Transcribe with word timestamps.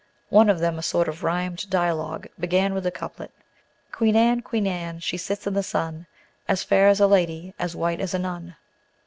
One 0.29 0.49
of 0.49 0.57
them, 0.57 0.79
a 0.79 0.81
sort 0.81 1.07
of 1.07 1.21
rhymed 1.21 1.69
dialogue, 1.69 2.25
began 2.39 2.73
with 2.73 2.85
the 2.85 2.89
couplet: 2.91 3.29
"Queen 3.91 4.15
Anne, 4.15 4.41
Queen 4.41 4.65
Anne, 4.65 4.97
she 4.99 5.15
sits 5.15 5.45
in 5.45 5.53
the 5.53 5.61
sun, 5.61 6.07
As 6.47 6.63
fair 6.63 6.87
as 6.87 6.99
a 6.99 7.05
lady, 7.05 7.53
as 7.59 7.75
white 7.75 7.99
as 8.01 8.15
a 8.15 8.17
nun." 8.17 8.55